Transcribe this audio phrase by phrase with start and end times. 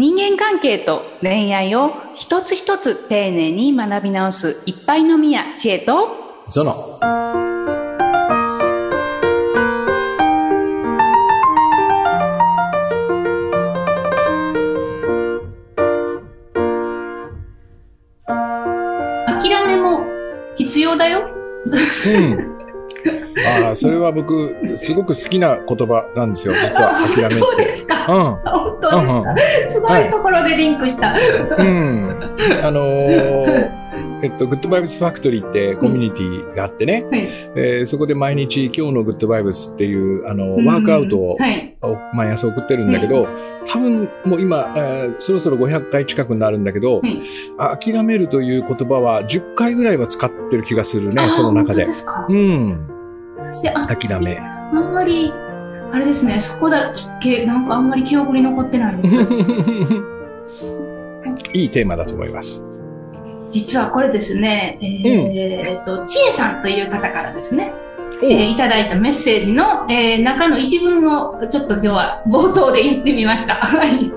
[0.00, 7.00] 人間関係と恋愛を一つ一つ丁寧に学び直すいっぱいのみや知恵とゾノ。
[19.26, 20.04] 諦めも
[20.54, 21.28] 必要だよ。
[22.06, 22.58] うん。
[23.64, 26.54] ああ、それは僕、すごく好きな言葉なんですよ。
[26.54, 27.34] 実は諦めって。
[27.34, 28.06] そうですか。
[28.08, 28.67] うん。
[28.82, 29.88] 本当ですか？
[29.88, 31.14] すごいところでリンクした。
[31.58, 32.18] うん。
[32.62, 33.78] あのー
[34.20, 37.20] えっと、グッドバイブスファクトリーってコミュニティがあってね、はい。
[37.54, 41.76] えーそこで毎日今日のグッドバイブスっていう、あの、うんワークアウトをはい。
[42.14, 43.28] 毎朝送ってるんだけど、
[43.64, 47.18] 多分もう今、えーそろそろ500回近くになるんだけど、はい
[47.58, 51.94] あ諦めるという言葉は10回ぐらいは使ってる気がするね、あその中で本当。
[51.96, 52.26] すか？
[52.28, 52.86] うん。
[53.86, 54.36] 諦め。
[54.38, 55.32] あんまり、
[55.92, 59.22] あれですね、そこだけ、なんかあんまり記憶に残ってないんですよ。
[61.54, 62.62] いいテーマだと思います。
[63.50, 67.72] 実はこれですね、えーえーと、ちえさんという方からですね、
[68.22, 73.54] おえーいただいたメッセージの、えー中の一文をちょっと今日は冒頭で言ってみました。
[73.64, 74.10] はい。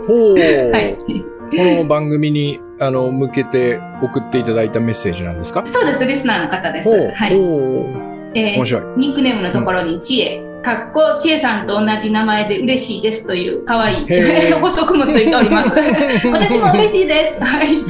[0.71, 0.97] はい。
[0.97, 5.61] この番組にあの向けて送っていただいたメッセージなんですか？
[5.65, 6.89] そうです、リスナーの方です。
[6.89, 7.35] はい。
[7.35, 7.85] ほ
[8.33, 8.81] えーう面白い。
[8.97, 14.07] ニックネームのところにちえ、かっこちえさんと同じ名前で嬉しいですという可愛い
[14.61, 15.71] 補足もついております。
[16.29, 17.39] 私も嬉しいです。
[17.43, 17.81] はい。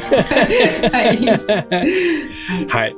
[0.92, 1.18] はい。
[2.68, 2.96] はい。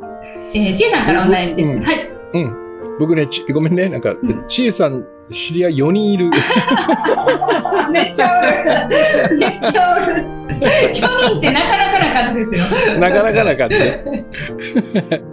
[0.54, 1.74] えー、ちえさんからお悩みです。
[1.74, 2.12] うんはい。
[2.34, 2.56] うん。
[3.00, 6.30] 僕ね、ちごめんね、なんか、うんちえさん、知り合い4人いる。
[7.92, 9.38] めっちゃおる。
[9.38, 10.24] めっちゃおる。
[10.62, 12.62] 4人ってなかなかなかったですよ。
[13.00, 13.76] なかなかなかった。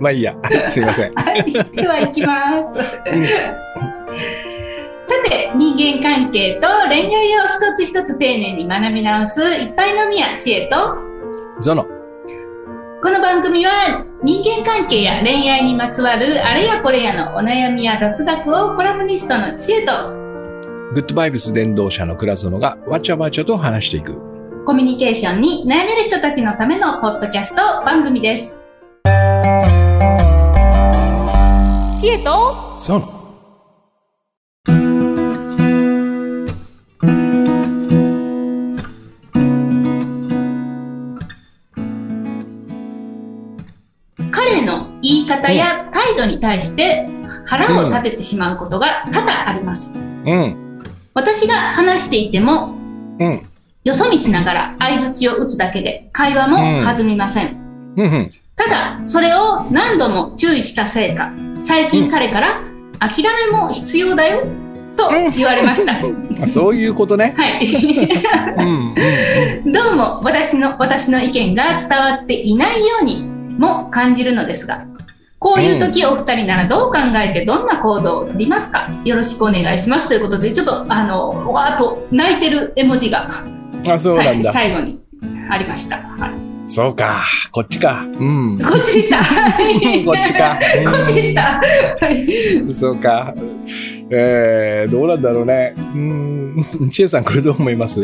[0.01, 0.35] まあいいや。
[0.69, 1.13] すいません。
[1.13, 1.53] はい。
[1.53, 2.35] では行きま
[2.71, 2.99] す。
[3.13, 4.00] うん
[5.06, 10.97] さて、人間関係と恋愛を一つ一つ丁寧に学び直すいっぱいのみや知恵と、
[11.61, 11.86] ゾノ。
[13.03, 20.10] この番組は人間関係や恋愛にまつわるあれやこれやのお悩みや雑学をコラムニストの知恵と
[20.93, 24.20] グッドバイブス伝道者の倉園がわちゃわちゃと話していく。
[24.66, 28.60] コミュニケーションに悩める人たちのためのポッドキャスト番組です。
[32.00, 33.19] 知恵とゾノ。
[44.60, 47.09] 彼の言い方や態度に対して
[47.47, 49.94] 腹を立ててしまうことが多々あります。
[49.97, 50.82] うん。
[51.15, 52.76] 私が話していても、
[53.19, 53.47] うん。
[53.84, 57.56] よそ見しながら相槌を打つだけで会話も弾みません。
[57.97, 58.12] うん。
[58.12, 58.31] うん。
[58.54, 61.32] ただ、それを何度も注意したせいか、
[61.62, 62.60] 最近彼から、
[62.99, 64.44] 諦めも必要だよ、
[64.94, 65.94] と言われました。
[66.44, 67.34] あそういうことね。
[67.34, 67.66] はい。
[69.72, 74.87] どうも私の、私の意見が伝わっていないようにも感じるのですが、
[75.38, 78.88] こういう時お二人ならどう考えてどんな行動をとりますか？
[79.05, 83.44] よろしくお願いしますということで、ちょっとあの、わーっと泣いてる絵文字が、
[83.88, 84.53] あ、そうはい、なんだ。
[84.53, 85.00] 最後に
[85.49, 85.97] ありました。
[85.97, 86.31] はい、
[86.70, 87.22] そうか。
[87.50, 88.06] こっちか。
[88.06, 88.58] うん。
[88.60, 89.16] こっちでした。
[89.25, 90.56] は いこっちか。
[90.88, 91.42] こっちでした。
[91.42, 92.08] は
[92.69, 93.34] いそうか。
[94.12, 95.75] えー、どうなんだろうね。
[95.76, 96.64] うん。
[96.92, 98.00] ちえさん、これどう思います？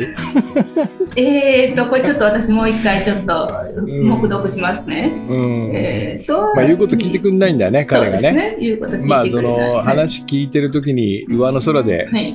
[1.16, 3.48] えーと、これちょっと私もう一回ちょっと
[3.82, 5.12] ん黙読しますね。
[5.28, 5.34] う
[5.68, 5.70] ん。
[5.72, 8.20] えーと、まあ、言うこと聞いてくんないんだよね、彼がね。
[8.20, 8.56] そうですね。
[8.60, 12.34] 言うこと聞いてくれないまあ、その、話聞いてるときに、上の空で、はい。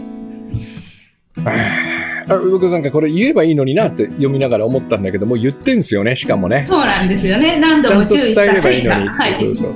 [2.27, 6.63] あ僕なんかこれ言えばいいのになって読みながら思ったんだけど、もう言ってんすよね、しかもね。
[6.63, 7.59] そうなんですよね。
[7.59, 8.69] 何ちゃんと度も注意し伝えればいか。
[8.71, 9.09] いいのに。
[9.09, 9.35] はい。
[9.35, 9.69] そうそう。
[9.71, 9.73] う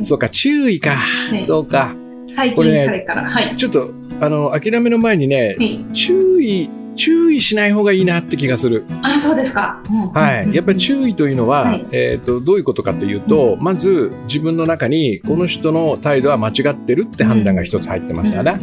[0.00, 0.96] んそうか、注意か。
[1.32, 1.94] いそうか。
[2.28, 3.30] 最近ね彼から。
[3.30, 3.54] はい。
[3.56, 3.90] ちょっと、
[4.20, 5.84] あの、諦めの前にね、はい。
[5.92, 8.84] 注意、注意しない方がいいなって気がする。
[9.02, 9.82] あ、そうですか。
[9.90, 10.54] うんはい。
[10.54, 18.58] やっぱり注意というのは、はいえっ、と、どういうことかというと、まず自分の中に、この人の態度は間違ってるって判断が一つ入ってますよね。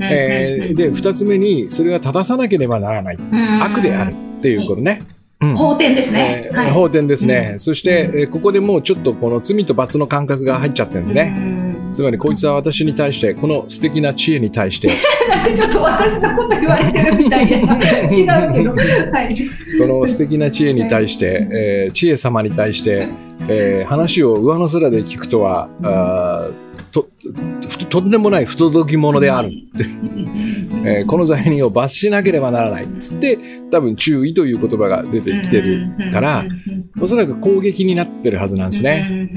[0.00, 3.18] えーで、二つ目に、それは正さなければならない。
[3.60, 4.12] 悪である。
[4.12, 5.02] っていうことね。
[5.02, 5.16] うん
[5.54, 6.54] 法典ですねえ。
[6.54, 6.70] ーはい。
[6.70, 7.54] 法典ですね。
[7.58, 11.34] そして、えーここでもうちょっとこの罪と罰の感覚が入っちゃってるんですね。
[11.36, 14.88] うんつまり、こいつは私に対して、この素敵な知恵に対して、
[15.54, 18.74] ちょっと私のこと言われてるみたいで、違うけど。
[19.12, 19.36] はい。
[19.78, 21.48] この素敵な知恵に対して、
[21.86, 23.08] えー知恵様に対して、
[23.48, 27.08] えー話を上の空で聞くとは、あーと
[27.78, 29.50] ととんでもない不届き者である、
[30.84, 32.84] えーこの罪人を罰しなければならない。
[32.84, 33.38] っつって
[33.70, 36.44] 多分注意という言葉が出てきてるから
[37.00, 39.28] おそらく攻撃になってるはずなんですね。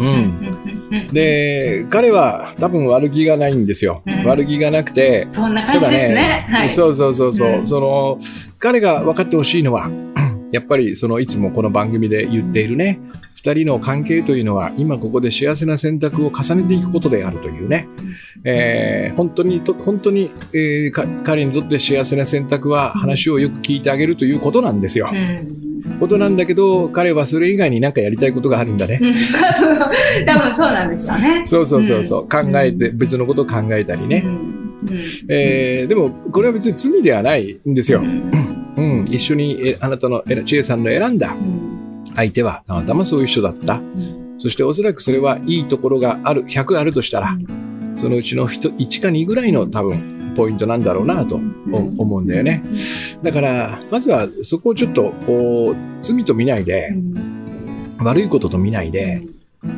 [0.00, 0.59] うん
[0.90, 4.02] うんで、彼は多分悪気がないんですよ。
[4.06, 6.46] うん悪気がなくて、そんな感じですね。
[6.50, 6.68] はい。
[6.68, 8.18] そうそうそうそう、うんその、
[8.58, 9.90] 彼が分かってほしいのは、
[10.52, 13.00] やっぱりそのいつもこの番組で言っているね、
[13.34, 17.88] 二人の関係というのは今ここで幸せな選択を重ねていくことであるというね、
[18.44, 25.08] えー本当にと、本当に、えーか彼にとって幸せな選択は話をよく聞いてあげるということなんですよ。
[25.12, 25.69] うん
[26.00, 28.98] ことなんだけど、彼はそれ以外になんかやりたいことがあるんだね。
[29.00, 29.14] うん
[30.26, 31.42] 多分そうなんですよね。
[31.44, 34.22] そうそうそうそう、考えて、うん別のことを考えたりね。
[34.26, 34.50] うん
[35.28, 38.02] えーでも、これは別に罪ではないんですよう。
[38.02, 43.74] んうん、一緒にえあなたのえ千恵さんの選んだうん相手はたまたまそういう人だった。
[43.74, 47.36] うんそしておそらくそれはいいところがある、100あるとしたら、
[47.94, 51.40] そのうちの1 1か2ぐらいの多分ポイントなんだろうなと
[51.72, 52.62] お思うんだよね。
[53.22, 56.94] だから、まずはそこをちょっとこう、罪と見ないで、
[57.98, 59.22] 悪いことと見ないで、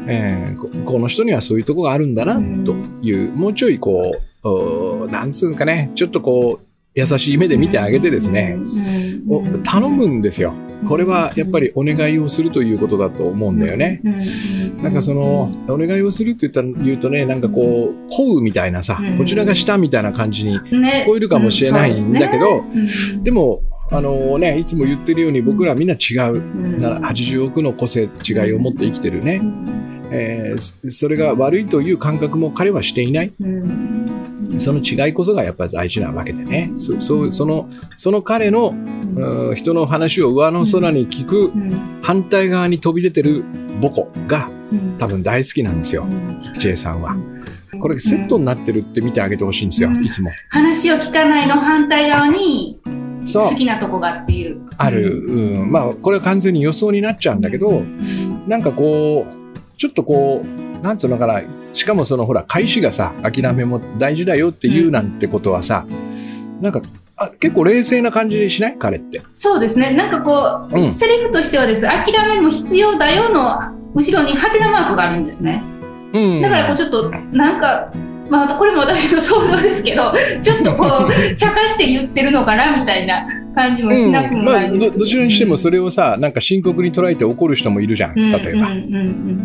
[0.07, 2.35] えーここの人にはそういうとこがあるんだな
[2.65, 4.13] という、もうちょいこ
[4.45, 8.59] う、おなんつうかね、ちょっとこう、優しい目で見てあげてですね、
[9.29, 10.53] お頼むんですよ。
[10.87, 14.01] これはやっぱりお願いをするということだと思うんだよね。
[14.83, 22.65] なんかその、お願いをするって言ったら言うとね、なんかこう、ほうみたいなさうん、こちらがしたみたいな感じに聞聞こえるかもしれないんだけど、
[23.23, 26.81] でも、あのね、いつも言ってるように僕らはみんな違う。
[26.81, 29.41] な80億の個性違いを持って生きてるね。
[30.11, 33.33] えーそそれが悪いという感覚も彼はしていない。
[34.59, 36.73] その違いこそがやっぱり大事なわけでね。
[36.77, 38.75] そそうそのその彼の
[39.17, 41.53] うん人の話を上の空に聞く
[42.03, 43.45] 反対側に飛び出てる
[43.81, 44.49] 母子が
[44.99, 46.07] 多分大好きなんですよ、
[46.55, 47.17] 千恵さんは。
[47.81, 50.31] これセットになってるって見てあげてほしいんですよ、うんいつも。
[50.51, 52.81] 話を聞かないの反対側に
[53.33, 53.55] 好。
[53.57, 54.61] きなとこがっていう。
[54.79, 55.25] ある。
[55.27, 55.71] うん。
[55.71, 57.83] まあ、これは完全に予想になっちゃうんだけど、
[58.47, 61.41] なんかこう、ちょっとこう、なんつうのかな、
[61.73, 65.87] しかもそのほら、返しがさ、諦めも大事だよって言うなんてことはさ、
[66.61, 66.83] なんか、
[67.17, 68.77] あ結構冷静な感じにしない？
[68.79, 69.23] 彼って。
[69.33, 69.91] そうですね。
[69.95, 71.83] なんかこう、うんセリフとしてはです。
[71.83, 73.61] 諦めも必要だよの
[73.95, 75.63] 後ろにハテナマークがあるんですね。
[76.15, 76.43] うん。
[76.43, 77.93] だからこうちょっとなんか。
[78.31, 88.15] まあ、これも私の想像ですけど、ちょっとこう、 茶化して言ってるのかなみたいな感じもしなくもまあ、ないですどどちらにしてもそれをさ、なんか深刻に捉えて怒る人もいるじゃん。
[88.15, 88.69] 例えば。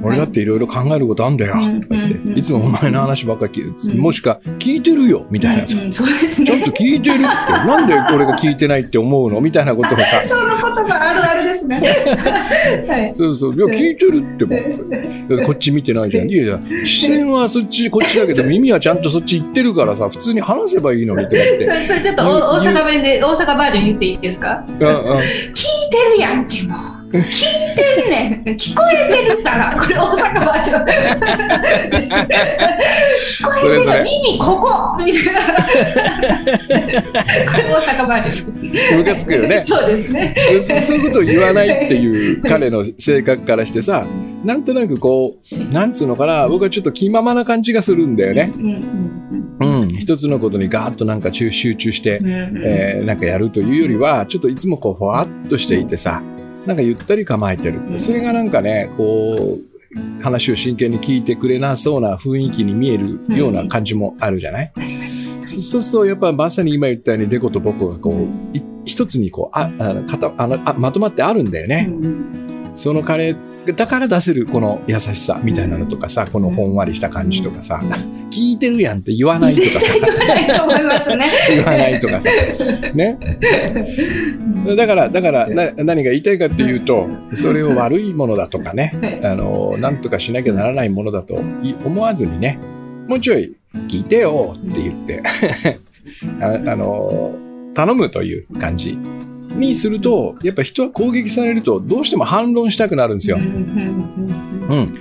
[0.03, 1.55] 俺だっていろいろ考えることあんだよ。
[1.59, 5.77] うんとか言ってうんいつもお前の話ばっかり聞いうんもしか聞いてるよみたいなさ。
[5.77, 5.93] うんうんね。
[5.93, 7.23] ちゃんと聞いてるって。
[7.27, 10.21] なんで俺が聞いてないって思うのみたいなことをさ。
[10.21, 11.81] その言葉あるあるですね。
[12.87, 13.15] はい。
[13.15, 13.55] そうそう。
[13.55, 14.57] いや、聞いてるっても
[15.45, 16.29] こっち見てないじゃん。
[16.29, 21.63] いやいや、視線はそっち、こっちだけど、耳はちゃんとそっち行ってるからさ、普通に話せばいいのにとか言って。
[21.65, 24.63] それそれちょっとお大阪弁で大阪バージョン言っていいですか？
[24.67, 24.81] うんう
[25.15, 25.17] ん。
[25.17, 25.23] 聞い
[25.53, 26.79] てるやんけもう。
[27.09, 27.23] 聞い
[27.75, 28.55] てんねん。
[28.55, 29.73] 聞こえてるから。
[29.75, 30.87] これ大阪バージョン聞
[33.45, 34.67] こえてる耳ここ。
[35.03, 35.41] みたいな。
[37.49, 38.61] これ大阪バージョンです。
[38.61, 39.61] ねムカつくよね。
[39.61, 40.35] そうですね。
[40.35, 44.05] でそそういうことを言わないっていう彼の性格からしてさ、
[44.43, 48.51] なんとなくこう、なんつうのかな、僕はちょっと気ままな感じがするんだよね。
[48.53, 49.26] うんうんうん。
[49.97, 56.21] 一つのことにガーッとなんか集集中してう、んえーなんかやるというよりは、ちょっといつもこう、ふわっとしていてさ、
[56.65, 57.79] なんかゆったり構えてる。
[57.97, 64.71] それがなんかね、こう、話を真剣に聞いてくれなそうな雰囲気に見えるような感じもあるじゃない、
[65.45, 71.89] そそうすると、やっぱまさに今言ったように、デコとボコがこう、い一つにこう、あ、あの、かたあのあまとまってあるんだよね。
[72.73, 73.35] その彼
[73.73, 77.81] だから出せるこの優しさみたいなのとかさ、このほんわりした感じとかさ、
[78.31, 81.31] 聞いてるやんって言わないとかさ、言わないと思いますね。
[81.49, 82.29] 言わないとかさ、
[82.93, 83.17] ね？
[84.75, 92.59] だから、だから、な何が言いたいかっていうと、それを悪いものだとかね、あの、なんとかしなきゃならないものだとい思わずにね、
[93.07, 93.55] もうちょい
[93.87, 95.21] 聞いてよって言って、
[96.41, 97.35] ああの、
[97.73, 98.97] 頼むという感じ
[99.57, 103.37] にすると、やっぱ人は攻撃されるとどうしても反論したくなるんですよ。
[103.37, 104.93] うん。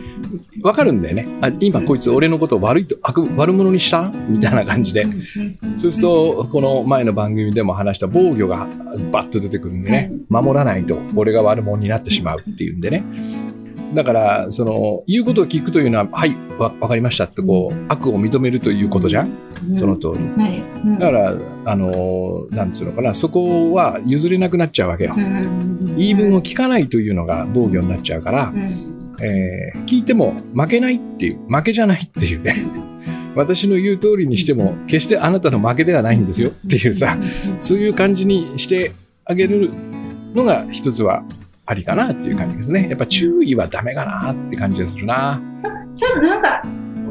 [0.62, 1.28] わかるんだよね。
[1.40, 4.10] あ、今こいつ俺のことを悪いと、悪、悪者にした？
[4.28, 5.06] みたいな感じで。
[5.76, 8.66] そうすると、この前の番組でも話した防御が
[9.12, 13.04] バッと出てくるんでね、守らないと俺が悪者になってしまうっていうんでね。
[13.95, 19.31] だから、その、言うことを聞くというのは、はい、わ、わかりましたってこう、悪を認めるということじゃん？
[19.75, 20.43] その通り。
[20.43, 20.62] はい
[21.00, 25.14] だから、あの、なんつうのかな、そこは譲れなくなっちゃうわけよ。
[25.97, 28.52] 言い分を聞かないというのが防御になっちゃうから、
[29.21, 32.66] えー聞いても負けないっていう、負けじゃないっていうね。
[33.35, 37.16] 私の言う通りにしても、決してあなたの負けではないんですよっていうさ、
[37.61, 38.93] そういう感じにして
[39.25, 39.71] あげる
[40.35, 41.23] のが一つは
[41.66, 42.88] ありかなっていう感じですね。
[42.88, 45.40] やっぱ注意はダメかなって感じがするな。
[45.96, 46.62] ちょっとなんか、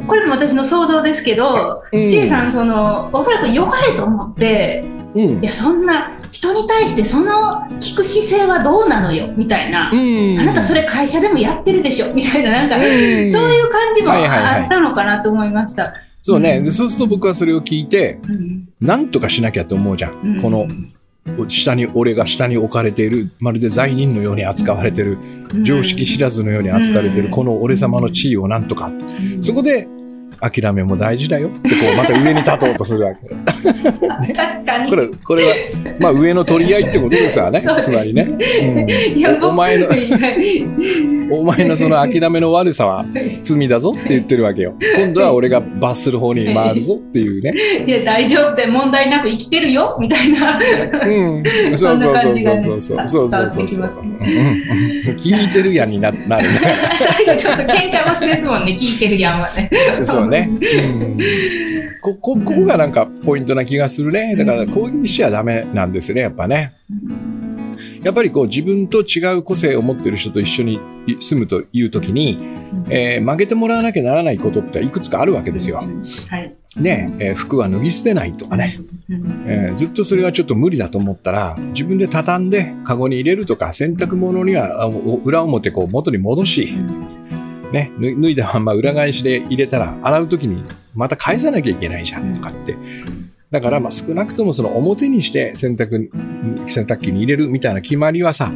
[0.07, 4.83] これも私の想像ですけど、うんちえさん、その、おそらく良かれと思って、
[5.13, 9.89] うんいや、そんな、人に対してその聞く姿勢はどうなのよ、みたいな。
[9.91, 10.39] うん。
[10.39, 12.83] あなたそれ会社でもやってるでしょ、みたいな、なんか、うん
[13.29, 15.93] そういう感じもあったのかなと思いました。
[16.21, 16.57] そうね。
[16.57, 20.13] うんでそうすると僕はそれを聞いて、うんなんとかしなきゃと思うじゃん。
[20.23, 20.67] うんこの、
[21.47, 25.17] 下に、俺が下に置かれている、まるで罪人のように扱われている、
[25.63, 27.31] 常識知らずのように扱われている、うん。
[27.31, 28.87] この俺様の地位をなんとか。
[28.87, 29.41] うん。
[29.41, 29.87] そこで、
[30.39, 31.47] 諦めも大事だよ。
[31.47, 33.27] って、こう、また上に立とうとするわけ。
[34.33, 34.89] 確かに。
[34.89, 35.55] これ、これは、
[35.99, 37.61] まあ上の取り合いってことですわね。
[37.79, 38.23] つまりね。
[38.23, 39.43] うん。
[39.43, 39.87] おお前の、
[41.31, 43.05] お前のその諦めの悪さは
[43.41, 44.75] 罪だぞって言ってるわけよ。
[44.97, 47.53] 今度は俺が罰する方に回るぞっていうね。
[47.85, 50.59] いや、大丈夫で問題なく生きてるよ、みたいな。
[50.59, 51.43] うん。
[51.75, 53.07] そうそうそうそうそうそう。
[53.07, 53.67] そんな感じがね。
[53.67, 54.03] そうそうそうそう。
[54.03, 54.11] うん。
[54.11, 55.15] うん。
[55.15, 55.85] 聞いてるやん。
[55.85, 56.59] にななるね。
[56.97, 58.65] 最後ちょっと喧嘩腰ですもん。
[58.65, 59.39] ね、聞いてるやん。
[59.39, 59.69] はね。
[60.03, 60.49] そうね。
[60.51, 61.17] うん
[62.01, 64.35] こ、こ、ここがなんかポイントな気がするね。
[64.35, 66.73] だから攻撃しちゃダメなんですね、やっぱね。
[68.03, 70.79] やっぱりこう自分と違う個性を持ってる人と一緒に
[71.19, 72.37] 住むというときに、
[72.89, 75.77] えー負けてもらわなきゃならないことっていくつかあるわけですよ。
[75.77, 76.55] はい。
[76.75, 78.77] ね、えー服は脱ぎ捨てないとかね、
[79.09, 84.85] うんえーずっとそれがちょっと無理だと思ったら、自分で畳んでカゴに入れるとか、洗濯物には
[85.23, 86.75] 裏表こう元に戻し、
[87.75, 90.63] ね、脱いだまま裏返しで入れたら、洗うときに
[90.95, 92.77] また返さなきゃいけないじゃんとかって。
[93.51, 96.09] だからまあ少なくともその表にして洗濯、
[96.67, 98.49] 洗濯機に入れるみたいな決まりはさ、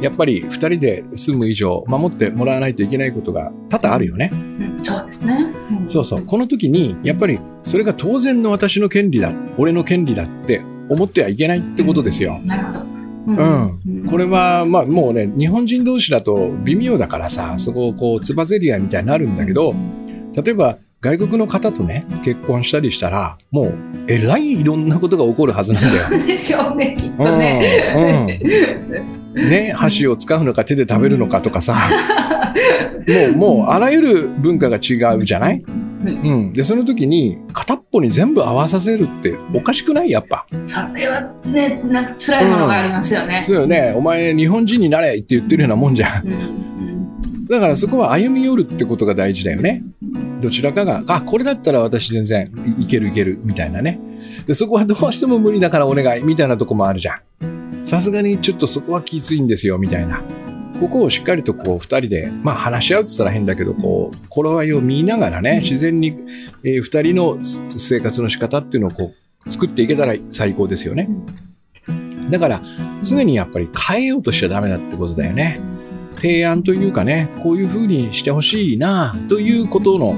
[0.00, 4.30] やっぱり二人で住む以上守ってもらわないといけないことが多々あるよね。
[4.32, 5.42] うんそうですね。
[5.44, 6.22] んそうそう。
[6.22, 12.40] この時に、やっぱりそれが当然の私の権利だ、俺の権利だって思ってはいけないってことですよ。
[12.44, 12.95] なるほど。
[13.26, 14.06] うん。
[14.08, 19.74] これは、まあもうね、日本人同士だと微妙だからさ、そこをこう、つばぜり合いみたいになるんだけど、
[20.34, 23.74] 例えば外国の方とね、結婚したりしたら、もう、
[24.08, 26.22] えらいいろんなことが起こるはずなんだよ。
[26.26, 28.40] でしょうね、きっとうんね。
[29.34, 31.76] うん、ね、箸を使うのか手で食べるのかとかさ、
[33.34, 35.62] もう、もう、あらゆる文化が違うじゃない？
[36.12, 36.52] うん。
[36.52, 40.10] で、その時に、片っぽに全部合わさせるっておかしくない？
[40.10, 40.46] やっぱ。
[40.66, 43.42] それはね、なんか辛いものがありますよね。
[43.44, 43.92] そうよね。
[43.96, 46.26] お前、日本人になれって言ってるようなもんじゃん。
[46.26, 46.66] うんうん
[47.48, 49.84] だからそこは歩み寄るってことが大事だよね。
[50.42, 54.00] どちらかが、あ、これだったら私全然いいけるいける、みたいなね。
[54.48, 57.84] で、そこはどうしても無理だからお願い、みたいなとこもあるじゃん。
[57.84, 60.24] さすがにちょっとそこはきついんですよ、みたいな。
[60.76, 66.16] ここをしっかりとこう二人で、まあ話し合うって言ったら変だけど、こう、頃合いを見ながらね、自然に、
[66.64, 69.12] えー二人のす生活の仕方っていうのをこ
[69.46, 71.08] う、作っていけたら最高ですよね。
[72.30, 72.62] だから、
[73.02, 75.60] 常にやっぱり変えようとしちゃダメだってことだよね。
[76.16, 80.14] 提案というかね、こういう風にしてほしいなということの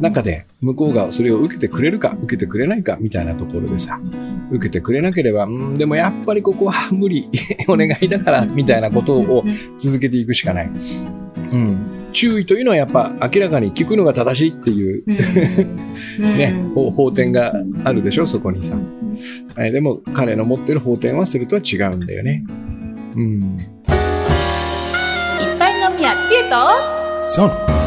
[0.00, 3.98] 中で、向こうがそれを受けてくれるか、受けてくれないか、みたいなところでさ、
[4.50, 7.26] 受けてくれなければ、うん、でもやっぱりここは無理、
[7.68, 9.44] お願いだから、みたいなことを
[9.76, 10.70] 続けていくしかない。
[11.54, 11.78] うん。
[12.12, 15.04] 注意というのはやっぱ明らかに聞くのが正しいっていう
[16.18, 17.52] うん ね、うん法法典が
[17.84, 18.76] あるでしょ、そこにさ。
[19.54, 22.44] はいでも彼の持ってる法典はそれとは違うんだよね。
[23.16, 23.58] うん。
[23.58, 23.62] い
[25.44, 26.56] っぱい飲みや知恵と
[27.22, 27.79] そう。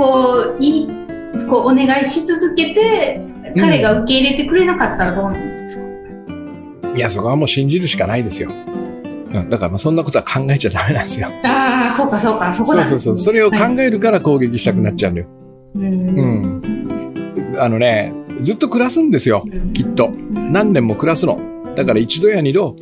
[0.00, 0.88] こう、いい、
[1.46, 3.20] こう、お願いし続けて、
[3.60, 8.50] 彼が受け入れてくれなかったらどうなんですか、いや、そこはもう信じるしかないですよ。
[8.50, 11.28] うん、だからまあそんなことは考えちゃダメなんですよ。
[11.44, 13.24] ああ、そうかそうか、そこそなですねうんそうそう。
[13.24, 15.26] それを考はいえるから攻撃したくなっちゃうんだよ。
[15.74, 17.56] うんうん。
[17.58, 19.44] あのね、ずっと暮らすんですよ。
[19.74, 20.10] きっと。
[20.30, 21.38] 何年も暮らすの。
[21.76, 22.74] だから一度や二度、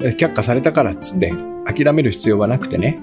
[0.00, 1.34] え却下されたからっつって、
[1.66, 3.00] 諦める必要はなくてね。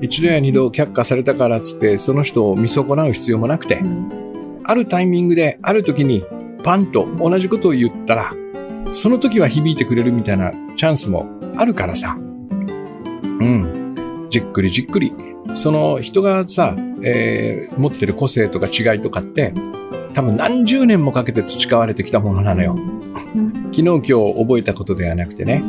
[0.00, 6.24] 一度や二度却下されたからっつって、その人を見損なう必要もなくてう、んあるタイミングで、ある時に、
[6.62, 8.34] パンと同じことを言ったら、
[8.92, 11.26] その時は響いてくれるみたいなチャンスも
[11.56, 12.16] あるからさ。
[12.18, 14.26] うん。
[14.30, 15.12] じっくりじっくり。
[15.54, 19.54] その人がさ、えー持ってる個性とか違いとかって、
[20.12, 22.74] 多分何十年もかけて培われてきたものなのよ。
[22.76, 23.00] うん
[23.72, 25.62] 昨日今日覚えたことではなくてね。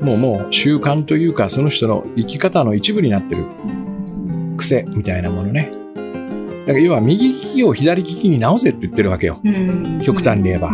[0.00, 3.44] もうもう習慣というか、その人の生き方の一部になってる
[4.56, 5.70] 癖みたいなものね。
[6.66, 9.40] だから要は右利きを左利きに直せって言ってるわけよ。
[9.44, 10.70] うん極端に言えば。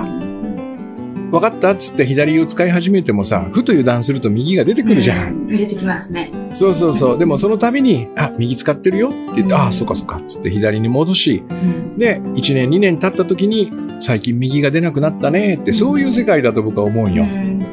[1.30, 5.46] 分かったっつって左を使い始めてもさ、ふと油断すると右が出てくるじゃん。
[5.48, 6.30] う出てきますね。
[6.52, 7.18] そうそうそう。
[7.18, 17.24] でもその度に、あ、右使ってるよって言って、うんああ、そっかそっかっつって左に戻し、うんで、1年2年経った時に、最近右が出なくなったねって、そういう世界だと僕は思うんよ。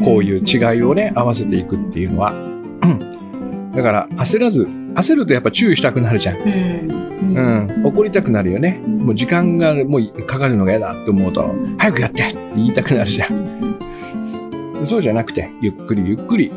[0.03, 2.31] こういう違いをね、合わせていくっていうのは。
[2.31, 3.13] うん
[3.75, 6.37] だから、焦らず、焦るとやっぱ注意したくなるじゃん。
[6.37, 7.03] うん。
[7.35, 7.87] うん。
[7.87, 8.79] 怒りたくなるよね。
[8.85, 14.83] もう時間がもうかかるのが嫌だって思うと、早くやってって言いたくなるじゃん。
[14.83, 16.51] そうじゃなくて、ゆっくりゆっくり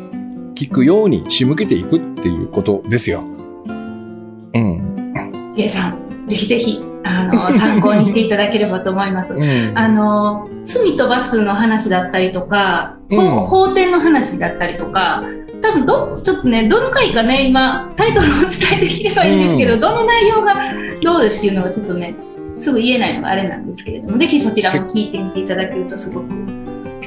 [0.53, 3.21] 聞くように仕向けていくっていうことですよ。
[3.21, 5.51] うん。
[5.55, 9.33] ジェイさん、ぜひぜひ、あの、参考にしていただければと思います。
[9.33, 9.77] うん。
[9.77, 13.19] あの、罪と罰の話だったりとか、うん。
[13.19, 15.23] 法法典の話だったりとか、
[15.61, 19.79] 多分ど、ちょっとね、どの回かね、今、タイトルを伝えてきればいいんですけど、うん。
[19.79, 20.55] どの内容が
[21.01, 22.15] どうですっていうのがちょっとね、
[22.55, 26.56] すぐ言えないのがあれなんですけれども、ぜひそちらも聞いてみていただけるとすごく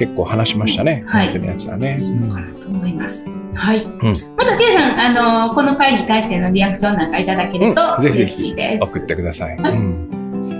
[0.01, 1.03] 結構話しましたね。
[1.07, 1.99] はいのやつはね。
[2.01, 3.29] いいのかなと思います。
[3.53, 3.85] はい。
[3.85, 3.91] ん
[4.35, 8.79] また、ジェイさん、あの、この回に対してのリアクションなんかいただけるとうんぜひぜ嬉ひ。
[8.81, 9.57] 送ってください。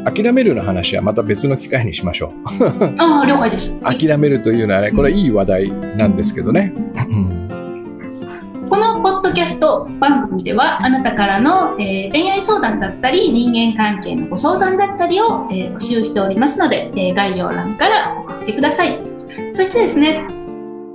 [0.05, 2.31] 諦めるの話はまた別の機会にしましょう。
[2.99, 3.71] ああ、了解です。
[3.81, 6.71] は い諦めるというのはね、これはいい話題なんですけどね。
[7.09, 7.37] うん
[8.69, 19.10] このポッドキャスト番組では、あなたからの、えー恋愛相談だったり、人間関係のご相談だったりを、えー募集しておりますので、えー概要欄から送ってください。
[19.51, 20.25] そしてですね、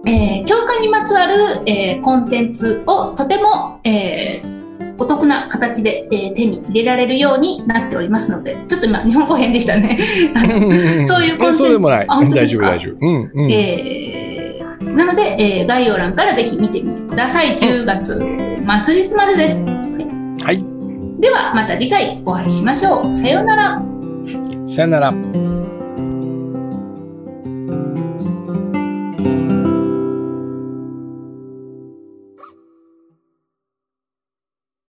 [0.06, 1.34] えー教科にまつわる、
[1.66, 4.56] えーコンテンツをとても、えー
[4.98, 9.98] お得な形で、えー手に入れられるようになっておりますので、ちょっと今、日本語変でしたね。
[11.04, 12.06] そういうコンテンツやそうでもない。
[12.06, 12.96] 大丈夫、大丈夫。
[13.00, 13.52] うん、うん。
[13.52, 17.48] えーなので、えー概要欄からぜひ見てみてください。
[17.56, 18.14] 10月
[18.84, 19.60] 末日までです。
[19.60, 20.64] はい。
[21.20, 23.14] では、また次回お会いしましょう。
[23.14, 23.82] さようなら。
[24.66, 25.55] さよなら。